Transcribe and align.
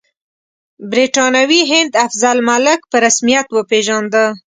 برټانوي 0.91 1.61
هند 1.71 1.91
افضل 2.05 2.35
الملک 2.39 2.81
په 2.91 2.97
رسمیت 3.05 3.47
وپېژانده. 3.51 4.25